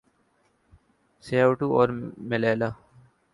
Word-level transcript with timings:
Ceuta 1.23 1.65
اور 1.75 1.89
Melilla 2.29 2.69